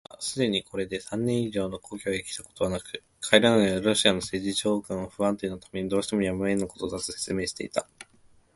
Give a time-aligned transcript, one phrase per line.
[0.13, 7.87] その友人はすでにこれで三年以上も故郷へきたことはなく、帰らないのはロシアの政治情勢の不安定のためにどうしてもやむをえぬことだ、と説明していた。